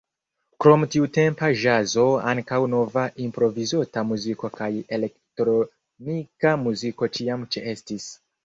Krom 0.63 0.85
tiutempa 0.93 1.49
ĵazo 1.63 2.05
ankaŭ 2.31 2.59
nova 2.71 3.03
improvizota 3.25 4.05
muziko 4.13 4.51
kaj 4.57 4.71
elektronika 4.99 6.57
muziko 6.67 7.13
ĉiam 7.21 7.49
ĉeestis. 7.57 8.11